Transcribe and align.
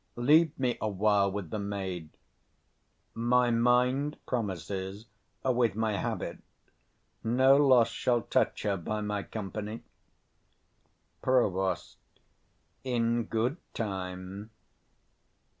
Leave 0.15 0.51
me 0.57 0.79
awhile 0.81 1.31
with 1.31 1.51
the 1.51 1.59
maid: 1.59 2.09
my 3.13 3.51
mind 3.51 4.17
promises 4.25 5.05
with 5.45 5.75
my 5.75 5.95
habit 5.95 6.39
no 7.23 7.55
loss 7.55 7.91
shall 7.91 8.23
touch 8.23 8.63
her 8.63 8.75
by 8.75 8.99
my 8.99 9.21
company. 9.21 9.83
Prov. 11.21 11.77
In 12.83 13.25
good 13.25 13.57
time. 13.75 14.49